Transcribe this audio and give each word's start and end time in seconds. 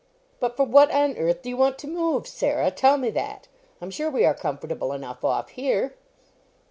"But 0.39 0.57
for 0.57 0.65
what 0.65 0.89
on 0.89 1.15
earth 1.15 1.43
do 1.43 1.49
you 1.49 1.57
want 1.57 1.77
to 1.77 1.87
move, 1.87 2.25
Sarah? 2.25 2.71
Tell 2.71 2.97
me 2.97 3.11
that. 3.11 3.47
I'm 3.79 3.91
sure 3.91 4.09
we 4.09 4.25
are 4.25 4.33
comfortable 4.33 4.93
enough 4.93 5.23
off 5.23 5.49
here." 5.49 5.93